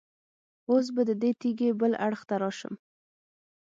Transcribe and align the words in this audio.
اوس 0.69 0.85
به 0.95 1.01
د 1.09 1.11
دې 1.21 1.31
تیږې 1.39 1.69
بل 1.79 1.93
اړخ 2.05 2.21
ته 2.29 2.35
راشم. 2.41 2.73